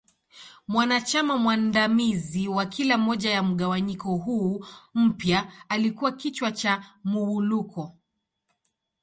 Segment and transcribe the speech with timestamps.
[0.67, 7.95] Mwanachama mwandamizi wa kila moja ya mgawanyiko huu mpya alikua kichwa cha Muwuluko.